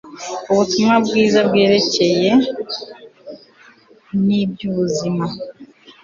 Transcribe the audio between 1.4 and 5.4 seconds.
bwerekeranye nibyubuzima